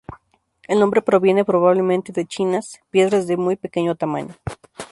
[0.63, 4.33] El nombre proviene probablemente de "chinas", piedras de muy pequeño tamaño.